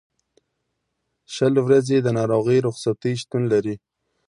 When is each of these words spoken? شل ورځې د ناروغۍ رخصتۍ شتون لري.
شل 1.33 1.53
ورځې 1.65 1.97
د 2.01 2.07
ناروغۍ 2.17 2.57
رخصتۍ 2.67 3.13
شتون 3.21 3.43
لري. 3.53 3.75